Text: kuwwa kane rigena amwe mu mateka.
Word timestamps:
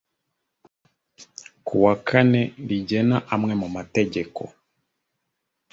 kuwwa 1.65 1.93
kane 2.07 2.41
rigena 2.67 3.17
amwe 3.33 3.53
mu 3.61 3.67
mateka. 3.75 4.43